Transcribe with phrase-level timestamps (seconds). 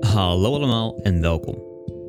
[0.00, 1.62] Hallo allemaal en welkom.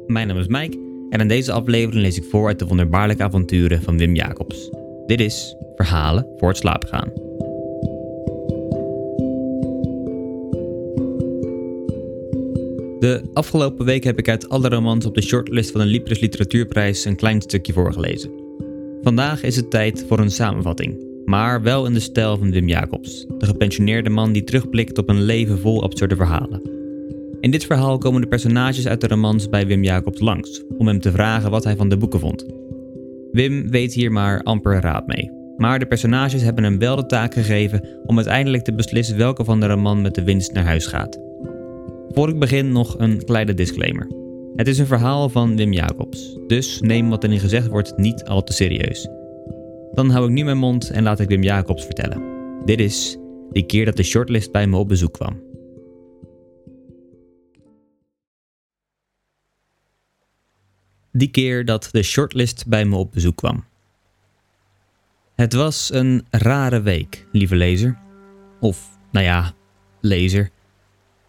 [0.08, 0.78] Mijn naam is Mike
[1.10, 4.70] en in deze aflevering lees ik voor uit de wonderbaarlijke avonturen van Wim Jacobs.
[5.06, 7.12] Dit is Verhalen voor het slapen gaan.
[13.00, 17.06] De afgelopen week heb ik uit alle romans op de shortlist van de Libris Literatuurprijs
[17.06, 18.32] een klein stukje voorgelezen.
[19.02, 23.26] Vandaag is het tijd voor een samenvatting, maar wel in de stijl van Wim Jacobs,
[23.38, 26.62] de gepensioneerde man die terugblikt op een leven vol absurde verhalen.
[27.40, 31.00] In dit verhaal komen de personages uit de romans bij Wim Jacobs langs, om hem
[31.00, 32.46] te vragen wat hij van de boeken vond.
[33.32, 37.34] Wim weet hier maar amper raad mee, maar de personages hebben hem wel de taak
[37.34, 41.20] gegeven om uiteindelijk te beslissen welke van de roman met de winst naar huis gaat.
[42.10, 44.08] Voor ik begin nog een kleine disclaimer.
[44.56, 48.44] Het is een verhaal van Wim Jacobs, dus neem wat erin gezegd wordt niet al
[48.44, 49.08] te serieus.
[49.98, 52.22] Dan hou ik nu mijn mond en laat ik Wim Jacobs vertellen.
[52.66, 53.18] Dit is
[53.52, 55.42] die keer dat de shortlist bij me op bezoek kwam.
[61.12, 63.66] Die keer dat de shortlist bij me op bezoek kwam.
[65.36, 67.98] Het was een rare week, lieve lezer.
[68.60, 69.54] Of, nou ja,
[70.02, 70.50] lezer.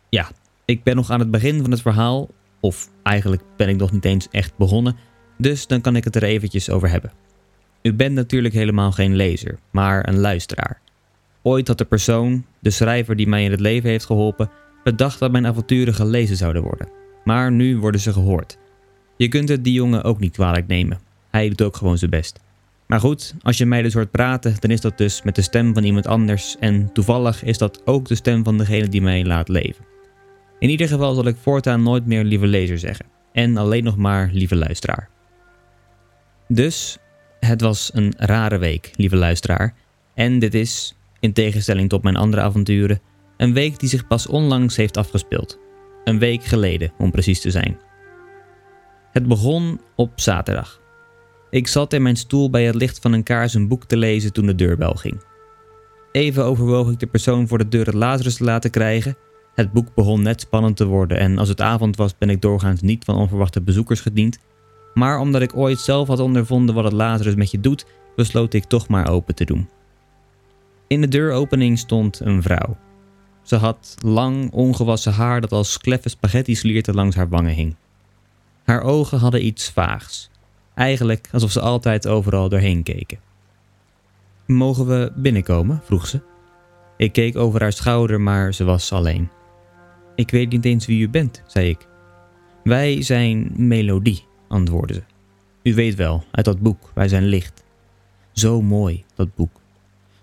[0.08, 0.30] Ja,
[0.64, 2.28] ik ben nog aan het begin van het verhaal,
[2.60, 4.96] of eigenlijk ben ik nog niet eens echt begonnen,
[5.38, 7.26] dus dan kan ik het er eventjes over hebben.
[7.82, 10.80] U bent natuurlijk helemaal geen lezer, maar een luisteraar.
[11.42, 14.50] Ooit had de persoon, de schrijver die mij in het leven heeft geholpen,
[14.84, 16.88] bedacht dat mijn avonturen gelezen zouden worden.
[17.24, 18.58] Maar nu worden ze gehoord.
[19.16, 21.00] Je kunt het die jongen ook niet kwalijk nemen.
[21.30, 22.40] Hij doet ook gewoon zijn best.
[22.86, 25.74] Maar goed, als je mij dus hoort praten, dan is dat dus met de stem
[25.74, 29.48] van iemand anders en toevallig is dat ook de stem van degene die mij laat
[29.48, 29.84] leven.
[30.58, 34.30] In ieder geval zal ik voortaan nooit meer lieve lezer zeggen en alleen nog maar
[34.32, 35.08] lieve luisteraar.
[36.48, 36.98] Dus,
[37.40, 39.74] het was een rare week, lieve luisteraar,
[40.14, 43.00] en dit is, in tegenstelling tot mijn andere avonturen,
[43.36, 45.58] een week die zich pas onlangs heeft afgespeeld.
[46.04, 47.78] Een week geleden, om precies te zijn.
[49.12, 50.80] Het begon op zaterdag.
[51.50, 54.32] Ik zat in mijn stoel bij het licht van een kaars een boek te lezen
[54.32, 55.22] toen de deurbel ging.
[56.12, 59.16] Even overwoog ik de persoon voor de deur het Lazarus te laten krijgen.
[59.54, 62.80] Het boek begon net spannend te worden en als het avond was ben ik doorgaans
[62.80, 64.38] niet van onverwachte bezoekers gediend.
[64.98, 67.86] Maar omdat ik ooit zelf had ondervonden wat het Lazarus met je doet,
[68.16, 69.68] besloot ik toch maar open te doen.
[70.86, 72.76] In de deuropening stond een vrouw.
[73.42, 77.76] Ze had lang, ongewassen haar dat als kleffe spaghetti slierten langs haar wangen hing.
[78.64, 80.30] Haar ogen hadden iets vaags.
[80.74, 83.18] Eigenlijk alsof ze altijd overal doorheen keken.
[84.46, 85.80] Mogen we binnenkomen?
[85.84, 86.20] vroeg ze.
[86.96, 89.30] Ik keek over haar schouder, maar ze was alleen.
[90.14, 91.86] Ik weet niet eens wie u bent, zei ik.
[92.64, 95.02] Wij zijn Melodie, antwoordde ze.
[95.62, 97.64] U weet wel, uit dat boek, wij zijn licht.
[98.32, 99.60] Zo mooi, dat boek.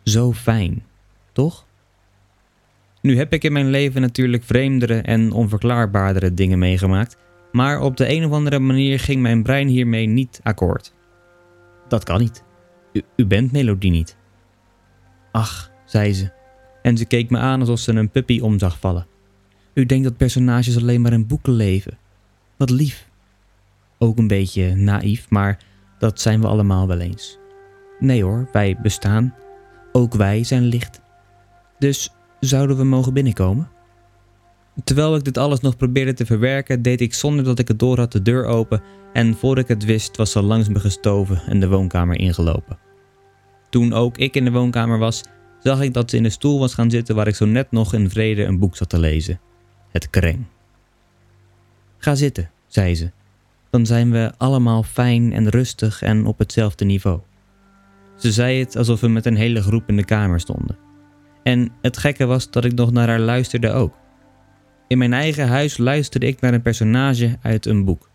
[0.03, 0.83] Zo fijn,
[1.31, 1.65] toch?
[3.01, 7.17] Nu heb ik in mijn leven natuurlijk vreemdere en onverklaarbaardere dingen meegemaakt,
[7.51, 10.93] maar op de een of andere manier ging mijn brein hiermee niet akkoord.
[11.87, 12.43] Dat kan niet.
[13.15, 14.17] U, bent Melodie niet.
[15.31, 16.31] Ach, zei ze,
[16.81, 19.07] en ze keek me aan alsof ze een puppy om zag vallen.
[19.73, 21.97] U denkt dat personages alleen maar in boeken leven.
[22.57, 23.09] Wat lief.
[24.05, 25.59] Ook een beetje naïef, maar
[25.97, 27.39] dat zijn we allemaal wel eens.
[27.99, 29.35] Nee hoor, wij bestaan.
[29.91, 31.01] Ook wij zijn licht.
[31.79, 33.69] Dus zouden we mogen binnenkomen?
[34.83, 37.97] Terwijl ik dit alles nog probeerde te verwerken, deed ik zonder dat ik het door
[37.97, 38.81] had de deur open
[39.13, 42.79] en voor ik het wist was ze langs me gestoven en de woonkamer ingelopen.
[43.69, 45.23] Toen ook ik in de woonkamer was,
[45.59, 47.93] zag ik dat ze in de stoel was gaan zitten waar ik zo net nog
[47.93, 49.39] in vrede een boek zat te lezen.
[49.91, 50.45] Het kreng.
[51.97, 53.11] Ga zitten, zei ze.
[53.75, 57.19] Dan zijn we allemaal fijn en rustig en op hetzelfde niveau.
[58.17, 60.77] Ze zei het alsof we met een hele groep in de kamer stonden.
[61.43, 63.97] En het gekke was dat ik nog naar haar luisterde ook.
[64.87, 68.09] In mijn eigen huis luisterde ik naar een personage uit een boek.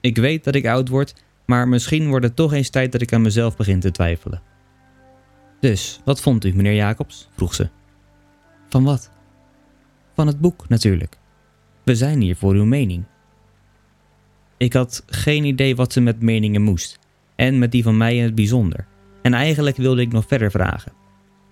[0.00, 1.14] Ik weet dat ik oud word,
[1.46, 4.42] maar misschien wordt het toch eens tijd dat ik aan mezelf begin te twijfelen.
[5.60, 7.28] Dus, wat vond u, meneer Jacobs?
[7.36, 7.68] vroeg ze.
[8.68, 9.10] Van wat?
[10.14, 11.18] Van het boek, natuurlijk.
[11.84, 13.04] We zijn hier voor uw mening.
[14.56, 16.98] Ik had geen idee wat ze met meningen moest,
[17.34, 18.86] en met die van mij in het bijzonder.
[19.22, 20.92] En eigenlijk wilde ik nog verder vragen.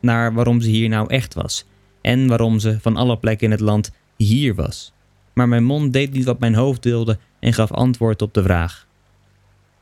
[0.00, 1.66] Naar waarom ze hier nou echt was,
[2.00, 4.92] en waarom ze van alle plekken in het land hier was.
[5.32, 8.86] Maar mijn mond deed niet wat mijn hoofd wilde en gaf antwoord op de vraag.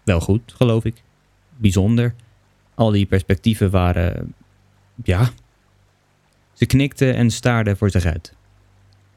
[0.03, 1.03] Wel goed, geloof ik.
[1.57, 2.15] Bijzonder.
[2.75, 4.35] Al die perspectieven waren.
[5.05, 5.31] ja.
[6.53, 8.35] Ze knikte en staarde voor zich uit.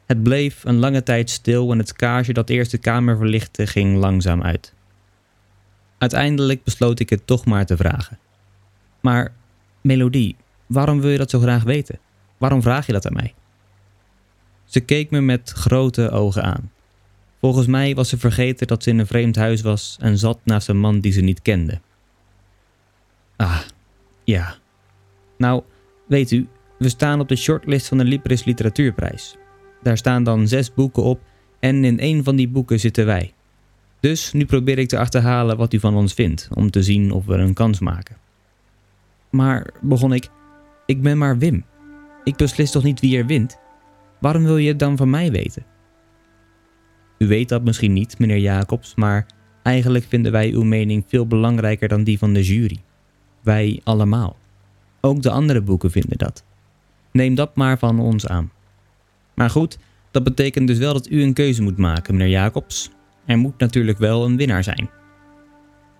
[0.06, 3.98] Het bleef een lange tijd stil en het kaarsje dat eerst de kamer verlichtte ging
[3.98, 4.74] langzaam uit.
[5.98, 8.20] Uiteindelijk besloot ik het toch maar te vragen.
[9.02, 9.34] Maar,
[9.82, 10.36] Melodie,
[10.66, 12.00] waarom wil je dat zo graag weten?
[12.38, 13.34] Waarom vraag je dat aan mij?
[14.66, 16.72] Ze keek me met grote ogen aan.
[17.40, 20.68] Volgens mij was ze vergeten dat ze in een vreemd huis was en zat naast
[20.68, 21.80] een man die ze niet kende.
[23.36, 23.60] Ah,
[24.24, 24.56] ja.
[25.38, 25.64] Nou,
[26.08, 26.48] weet u,
[26.78, 29.36] we staan op de shortlist van de Libris Literatuurprijs.
[29.86, 31.20] Daar staan dan zes boeken op
[31.60, 33.34] en in een van die boeken zitten wij.
[34.00, 37.26] Dus nu probeer ik te achterhalen wat u van ons vindt, om te zien of
[37.26, 38.16] we een kans maken.
[39.30, 40.30] Maar, begon ik,
[40.86, 41.64] ik ben maar Wim.
[42.24, 43.58] Ik beslis toch niet wie er wint?
[44.20, 45.66] Waarom wil je het dan van mij weten?
[47.18, 49.26] U weet dat misschien niet, meneer Jacobs, maar
[49.64, 52.78] eigenlijk vinden wij uw mening veel belangrijker dan die van de jury.
[53.42, 54.36] Wij allemaal.
[55.02, 56.44] Ook de andere boeken vinden dat.
[57.12, 58.52] Neem dat maar van ons aan.
[59.36, 59.78] Maar goed,
[60.12, 62.90] dat betekent dus wel dat u een keuze moet maken, meneer Jacobs.
[63.26, 64.90] Er moet natuurlijk wel een winnaar zijn.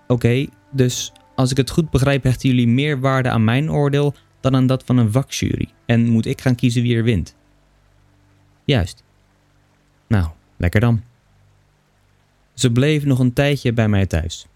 [0.06, 4.54] Oké, dus als ik het goed begrijp, hechten jullie meer waarde aan mijn oordeel dan
[4.54, 5.68] aan dat van een vakjury.
[5.86, 7.36] En moet ik gaan kiezen wie er wint?
[8.64, 9.04] Juist.
[10.06, 11.02] Nou, lekker dan.
[12.54, 14.46] Ze bleef nog een tijdje bij mij thuis.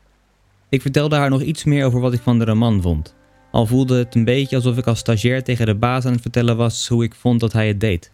[0.68, 3.14] Ik vertelde haar nog iets meer over wat ik van de roman vond.
[3.50, 6.56] Al voelde het een beetje alsof ik als stagiair tegen de baas aan het vertellen
[6.56, 8.12] was hoe ik vond dat hij het deed.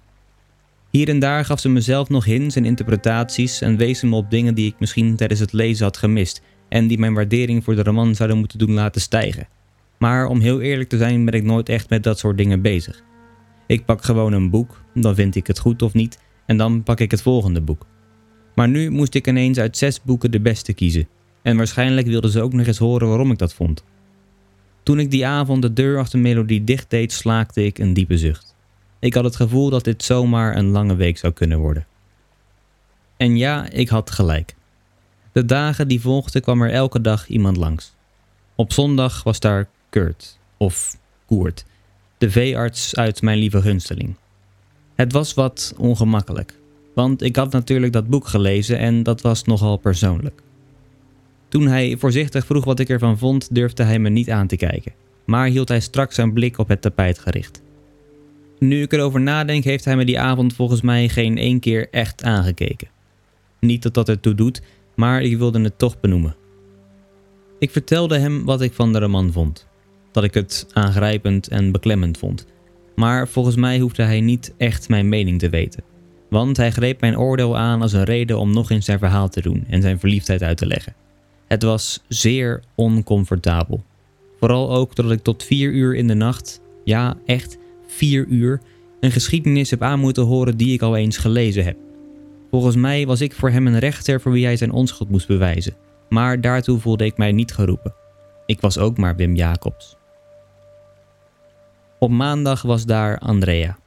[0.96, 4.54] Hier en daar gaf ze mezelf nog hints en interpretaties en wees me op dingen
[4.54, 8.14] die ik misschien tijdens het lezen had gemist en die mijn waardering voor de roman
[8.14, 9.48] zouden moeten doen laten stijgen.
[9.98, 13.02] Maar om heel eerlijk te zijn ben ik nooit echt met dat soort dingen bezig.
[13.66, 17.00] Ik pak gewoon een boek, dan vind ik het goed of niet, en dan pak
[17.00, 17.86] ik het volgende boek.
[18.54, 21.08] Maar nu moest ik ineens uit zes boeken de beste kiezen,
[21.42, 23.84] en waarschijnlijk wilden ze ook nog eens horen waarom ik dat vond.
[24.82, 28.45] Toen ik die avond de deur achter Melodie dicht deed, slaakte ik een diepe zucht.
[29.06, 31.86] Ik had het gevoel dat dit zomaar een lange week zou kunnen worden.
[33.16, 34.54] En ja, ik had gelijk.
[35.32, 37.94] De dagen die volgden kwam er elke dag iemand langs.
[38.54, 41.64] Op zondag was daar Kurt, of Koert,
[42.18, 44.14] de veearts uit Mijn Lieve Gunsteling.
[44.94, 46.54] Het was wat ongemakkelijk,
[46.94, 50.42] want ik had natuurlijk dat boek gelezen en dat was nogal persoonlijk.
[51.48, 54.92] Toen hij voorzichtig vroeg wat ik ervan vond, durfde hij me niet aan te kijken,
[55.24, 57.64] maar hield hij straks zijn blik op het tapijt gericht.
[58.58, 62.24] Nu ik erover nadenk, heeft hij me die avond volgens mij geen één keer echt
[62.24, 62.88] aangekeken.
[63.60, 64.62] Niet dat dat ertoe doet,
[64.94, 66.36] maar ik wilde het toch benoemen.
[67.58, 69.66] Ik vertelde hem wat ik van de roman vond.
[70.12, 72.46] Dat ik het aangrijpend en beklemmend vond.
[72.94, 75.82] Maar volgens mij hoefde hij niet echt mijn mening te weten.
[76.30, 79.40] Want hij greep mijn oordeel aan als een reden om nog eens zijn verhaal te
[79.40, 80.94] doen en zijn verliefdheid uit te leggen.
[81.46, 83.84] Het was zeer oncomfortabel.
[84.38, 88.60] Vooral ook dat ik tot vier uur in de nacht, ja echt vier uur,
[89.00, 91.76] een geschiedenis heb aan moeten horen die ik al eens gelezen heb.
[92.50, 95.74] Volgens mij was ik voor hem een rechter voor wie hij zijn onschuld moest bewijzen,
[96.08, 97.94] maar daartoe voelde ik mij niet geroepen.
[98.46, 99.96] Ik was ook maar Wim Jacobs.
[101.98, 103.78] Op maandag was daar Andrea.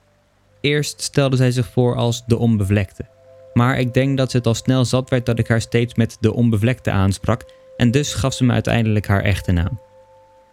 [0.61, 3.05] Eerst stelde zij zich voor als de onbevlekte,
[3.53, 6.17] maar ik denk dat ze het al snel zat werd dat ik haar steeds met
[6.19, 7.45] de onbevlekte aansprak
[7.77, 9.79] en dus gaf ze me uiteindelijk haar echte naam.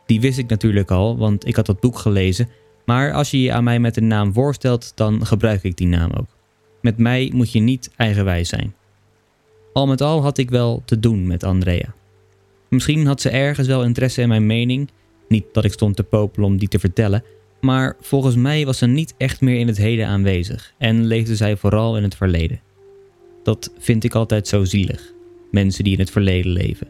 [0.07, 2.49] Die wist ik natuurlijk al, want ik had dat boek gelezen,
[2.87, 6.11] maar als je je aan mij met een naam voorstelt, dan gebruik ik die naam
[6.13, 6.37] ook.
[6.81, 8.75] Met mij moet je niet eigenwijs zijn.
[9.73, 11.95] Al met al had ik wel te doen met Andrea.
[12.69, 14.91] Misschien had ze ergens wel interesse in mijn mening,
[15.29, 17.25] niet dat ik stond te popelen om die te vertellen,
[17.61, 21.57] maar volgens mij was ze niet echt meer in het heden aanwezig en leefde zij
[21.57, 22.61] vooral in het verleden.
[23.43, 25.13] Dat vind ik altijd zo zielig,
[25.51, 26.89] mensen die in het verleden leven.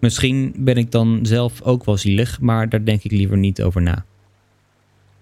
[0.00, 3.82] Misschien ben ik dan zelf ook wel zielig, maar daar denk ik liever niet over
[3.82, 4.04] na.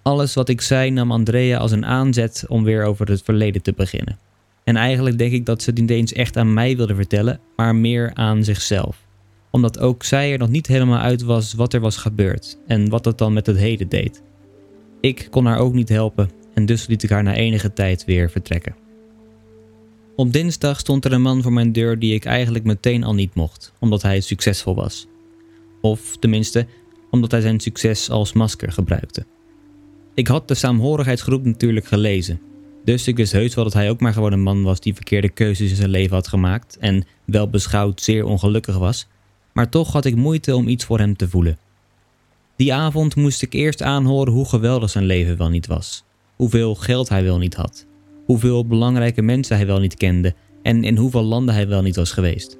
[0.07, 3.73] Alles wat ik zei nam Andrea als een aanzet om weer over het verleden te
[3.73, 4.19] beginnen.
[4.65, 7.75] En eigenlijk denk ik dat ze het niet eens echt aan mij wilde vertellen, maar
[7.75, 8.97] meer aan zichzelf.
[9.51, 13.05] Omdat ook zij er nog niet helemaal uit was wat er was gebeurd en wat
[13.05, 14.23] het dan met het heden deed.
[15.01, 18.31] Ik kon haar ook niet helpen en dus liet ik haar na enige tijd weer
[18.31, 18.77] vertrekken.
[20.17, 23.35] Op dinsdag stond er een man voor mijn deur die ik eigenlijk meteen al niet
[23.35, 25.07] mocht, omdat hij succesvol was.
[25.81, 26.67] Of tenminste,
[27.11, 29.27] omdat hij zijn succes als masker gebruikte.
[30.17, 32.41] Ik had de saamhorigheidsgroep natuurlijk gelezen.
[32.85, 35.29] Dus ik wist heus wel dat hij ook maar gewoon een man was die verkeerde
[35.29, 39.07] keuzes in zijn leven had gemaakt en wel beschouwd zeer ongelukkig was.
[39.53, 41.59] Maar toch had ik moeite om iets voor hem te voelen.
[42.57, 46.05] Die avond moest ik eerst aanhoren hoe geweldig zijn leven wel niet was.
[46.37, 47.87] Hoeveel geld hij wel niet had.
[48.25, 52.13] Hoeveel belangrijke mensen hij wel niet kende en in hoeveel landen hij wel niet was
[52.13, 52.59] geweest.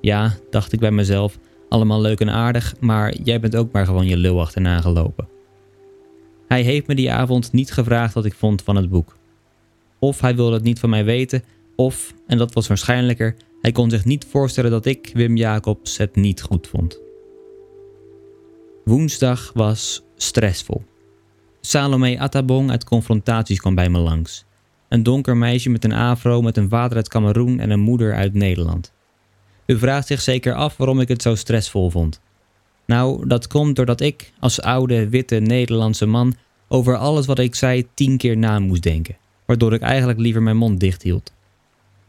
[0.00, 4.06] Ja, dacht ik bij mezelf, allemaal leuk en aardig, maar jij bent ook maar gewoon
[4.06, 5.38] je lul achterna gelopen.
[6.50, 9.16] Hij heeft me die avond niet gevraagd wat ik vond van het boek.
[9.98, 11.42] Of hij wilde het niet van mij weten,
[11.76, 16.16] of, en dat was waarschijnlijker, hij kon zich niet voorstellen dat ik, Wim Jacobs, het
[16.16, 17.00] niet goed vond.
[18.84, 20.82] Woensdag was stressvol.
[21.60, 24.44] Salome Attabong uit Confrontaties kwam bij me langs.
[24.88, 28.34] Een donker meisje met een afro met een vader uit Cameroen en een moeder uit
[28.34, 28.92] Nederland.
[29.66, 32.20] U vraagt zich zeker af waarom ik het zo stressvol vond.
[32.90, 36.34] Nou, dat komt doordat ik, als oude, witte Nederlandse man,
[36.68, 39.16] over alles wat ik zei tien keer na moest denken,
[39.46, 41.32] waardoor ik eigenlijk liever mijn mond dicht hield.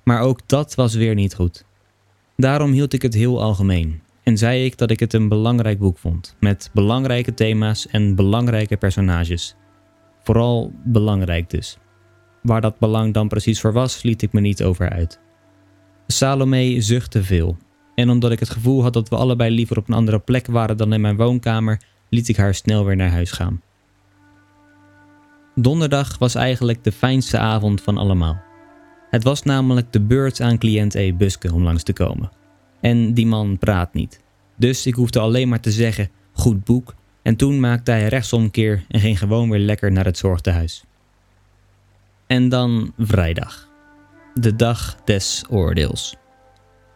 [0.04, 1.66] Maar ook dat was weer niet goed.
[2.38, 5.98] Daarom hield ik het heel algemeen en zei ik dat ik het een belangrijk boek
[5.98, 9.56] vond, met belangrijke thema's en belangrijke personages.
[10.24, 11.78] Vooral belangrijk dus.
[12.42, 15.20] Waar dat belang dan precies voor was, liet ik me niet over uit.
[16.08, 17.58] Salome zuchtte veel.
[17.96, 20.78] En omdat ik het gevoel had dat we allebei liever op een andere plek waren
[20.78, 23.62] dan in mijn woonkamer, liet ik haar snel weer naar huis gaan.
[25.56, 28.42] Donderdag was eigenlijk de fijnste avond van allemaal.
[29.10, 31.14] Het was namelijk de beurt aan cliënt E.
[31.14, 32.32] Buske om langs te komen.
[32.82, 34.20] En die man praat niet.
[34.58, 36.96] Dus ik hoefde alleen maar te zeggen: goed boek.
[37.22, 40.84] En toen maakte hij rechtsomkeer en ging gewoon weer lekker naar het zorgtehuis.
[42.28, 43.70] En dan vrijdag.
[44.34, 46.16] De dag des oordeels.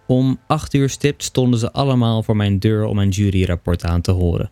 [0.07, 4.11] Om acht uur stipt stonden ze allemaal voor mijn deur om mijn juryrapport aan te
[4.11, 4.51] horen.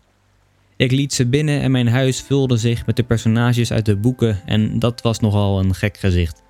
[0.75, 4.41] Ik liet ze binnen en mijn huis vulde zich met de personages uit de boeken
[4.45, 6.43] en dat was nogal een gek gezicht.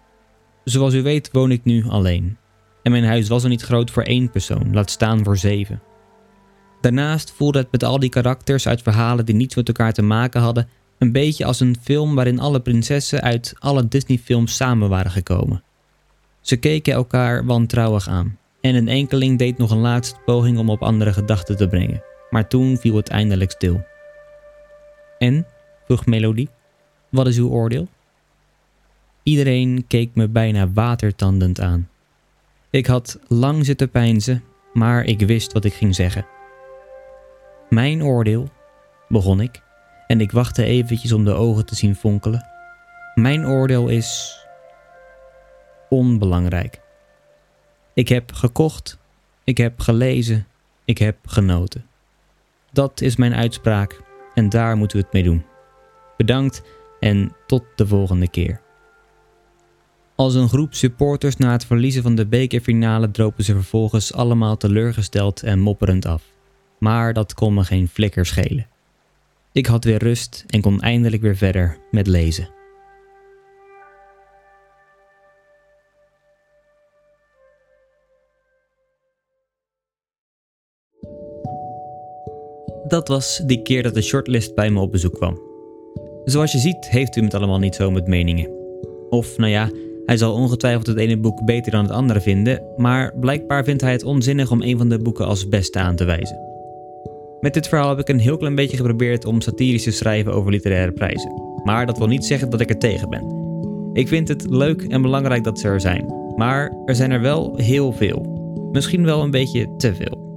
[0.63, 2.37] Zoals u weet woon ik nu alleen.
[2.83, 5.81] En mijn huis was er niet groot voor één persoon, laat staan voor zeven.
[6.81, 10.41] Daarnaast voelde het met al die karakters uit verhalen die niets met elkaar te maken
[10.41, 15.63] hadden, een beetje als een film waarin alle prinsessen uit alle Disney-films samen waren gekomen.
[16.41, 20.81] Ze keken elkaar wantrouwig aan en een enkeling deed nog een laatste poging om op
[20.81, 23.85] andere gedachten te brengen, maar toen viel het eindelijk stil.
[25.17, 25.45] En,
[25.85, 26.49] vroeg Melodie,
[27.09, 27.87] wat is uw oordeel?
[29.23, 31.89] Iedereen keek me bijna watertandend aan.
[32.69, 34.43] Ik had lang zitten peinzen,
[34.73, 36.25] maar ik wist wat ik ging zeggen.
[37.69, 38.49] Mijn oordeel,
[39.07, 39.61] begon ik,
[40.07, 42.45] en ik wachtte eventjes om de ogen te zien fonkelen.
[43.15, 44.39] Mijn oordeel is
[45.89, 46.81] onbelangrijk.
[47.93, 48.97] Ik heb gekocht,
[49.43, 50.47] ik heb gelezen,
[50.85, 51.85] ik heb genoten.
[52.71, 54.01] Dat is mijn uitspraak
[54.33, 55.45] en daar moeten we het mee doen.
[56.17, 56.61] Bedankt
[56.99, 58.61] en tot de volgende keer.
[60.15, 65.43] Als een groep supporters na het verliezen van de bekerfinale dropen ze vervolgens allemaal teleurgesteld
[65.43, 66.23] en mopperend af.
[66.77, 68.67] Maar dat kon me geen flikker schelen.
[69.51, 72.49] Ik had weer rust en kon eindelijk weer verder met lezen.
[82.93, 85.41] Dat was die keer dat de shortlist bij me op bezoek kwam.
[86.23, 88.49] Zoals je ziet heeft u het allemaal niet zo met meningen.
[89.09, 89.69] Of nou ja,
[90.05, 93.91] hij zal ongetwijfeld het ene boek beter dan het andere vinden, maar blijkbaar vindt hij
[93.91, 96.39] het onzinnig om een van de boeken als beste aan te wijzen.
[97.39, 100.51] Met dit verhaal heb ik een heel klein beetje geprobeerd om satirisch te schrijven over
[100.51, 101.31] literaire prijzen.
[101.63, 103.23] Maar dat wil niet zeggen dat ik er tegen ben.
[103.93, 106.33] Ik vind het leuk en belangrijk dat ze er zijn.
[106.35, 108.41] Maar er zijn er wel heel veel.
[108.71, 110.32] Misschien wel een beetje te veel.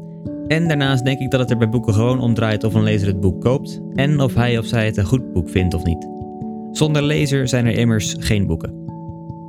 [0.48, 3.08] En daarnaast denk ik dat het er bij boeken gewoon om draait of een lezer
[3.08, 6.08] het boek koopt en of hij of zij het een goed boek vindt of niet.
[6.72, 8.84] Zonder lezer zijn er immers geen boeken.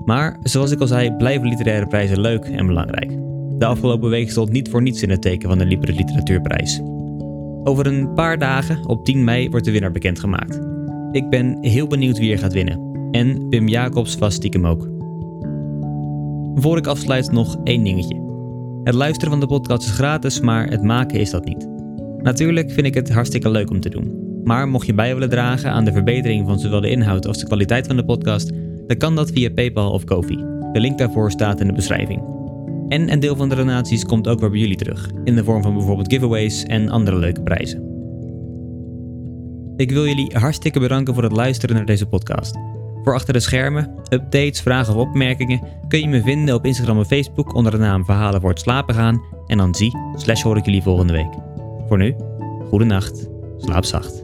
[0.05, 3.11] Maar zoals ik al zei, blijven literaire prijzen leuk en belangrijk.
[3.57, 6.81] De afgelopen week stond niet voor niets in het teken van de Libre Literatuurprijs.
[7.63, 10.59] Over een paar dagen, op 10 mei, wordt de winnaar bekendgemaakt.
[11.11, 13.09] Ik ben heel benieuwd wie er gaat winnen.
[13.11, 14.89] En Wim Jacobs was stiekem ook.
[16.55, 18.26] Voor ik afsluit nog één dingetje.
[18.87, 21.67] Het luisteren van de podcast is gratis, maar het maken is dat niet.
[22.17, 24.41] Natuurlijk vind ik het hartstikke leuk om te doen.
[24.43, 27.45] Maar mocht je bij willen dragen aan de verbetering van zowel de inhoud als de
[27.45, 28.51] kwaliteit van de podcast,
[28.87, 30.35] dan kan dat via PayPal of Kofi.
[30.71, 32.21] De link daarvoor staat in de beschrijving.
[32.87, 35.61] En een deel van de donaties komt ook weer bij jullie terug, in de vorm
[35.61, 37.81] van bijvoorbeeld giveaways en andere leuke prijzen.
[39.75, 42.55] Ik wil jullie hartstikke bedanken voor het luisteren naar deze podcast.
[43.07, 47.05] Voor achter de schermen, updates, vragen of opmerkingen kun je me vinden op Instagram en
[47.05, 49.21] Facebook onder de naam Verhalen voor het slapen gaan.
[49.45, 51.33] En dan zie, slash hoor ik jullie volgende week.
[51.87, 52.15] Voor nu,
[52.69, 54.23] goede nacht, slaap zacht.